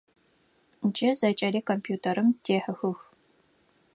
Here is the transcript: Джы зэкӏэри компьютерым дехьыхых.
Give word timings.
Джы 0.91 1.09
зэкӏэри 1.19 1.61
компьютерым 1.69 2.27
дехьыхых. 2.43 2.99